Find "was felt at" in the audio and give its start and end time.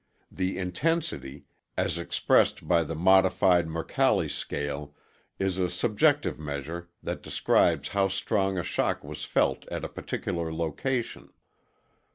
9.03-9.85